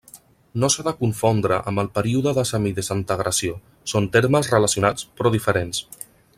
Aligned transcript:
No 0.61 0.69
s'ha 0.75 0.85
de 0.87 0.93
confondre 1.01 1.59
amb 1.71 1.83
el 1.83 1.89
període 1.99 2.33
de 2.39 2.45
semidesintegració; 2.53 3.61
són 3.95 4.11
termes 4.17 4.53
relacionats 4.57 5.07
però 5.21 5.37
diferents. 5.39 5.87